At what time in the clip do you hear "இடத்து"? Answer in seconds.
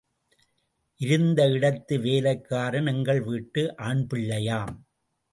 1.47-2.01